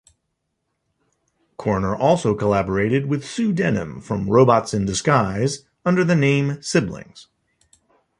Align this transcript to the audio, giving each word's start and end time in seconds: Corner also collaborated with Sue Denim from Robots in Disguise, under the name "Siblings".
Corner 1.57 1.95
also 1.95 2.33
collaborated 2.33 3.05
with 3.05 3.23
Sue 3.23 3.53
Denim 3.53 4.01
from 4.01 4.27
Robots 4.27 4.73
in 4.73 4.83
Disguise, 4.83 5.67
under 5.85 6.03
the 6.03 6.15
name 6.15 6.59
"Siblings". 6.59 7.27